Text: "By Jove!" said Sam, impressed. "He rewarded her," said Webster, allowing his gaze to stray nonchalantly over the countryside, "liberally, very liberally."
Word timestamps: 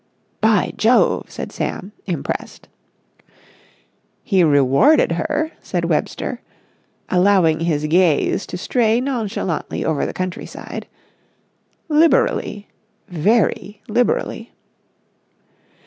"By 0.39 0.73
Jove!" 0.77 1.29
said 1.29 1.51
Sam, 1.51 1.91
impressed. 2.07 2.67
"He 4.23 4.43
rewarded 4.43 5.11
her," 5.11 5.51
said 5.61 5.85
Webster, 5.85 6.41
allowing 7.09 7.59
his 7.59 7.85
gaze 7.85 8.47
to 8.47 8.57
stray 8.57 8.99
nonchalantly 8.99 9.85
over 9.85 10.07
the 10.07 10.11
countryside, 10.13 10.87
"liberally, 11.87 12.67
very 13.09 13.83
liberally." 13.87 14.51